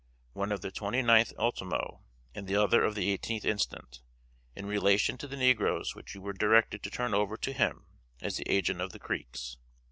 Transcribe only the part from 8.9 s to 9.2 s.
the